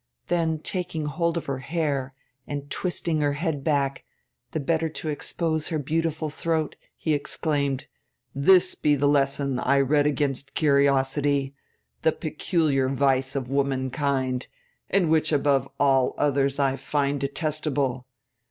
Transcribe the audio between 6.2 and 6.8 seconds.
throat,